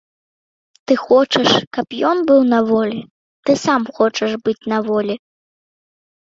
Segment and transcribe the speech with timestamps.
[0.91, 2.97] Ты хочаш, каб ён быў на волі,
[3.51, 5.15] ты сам хочаш быць на волі.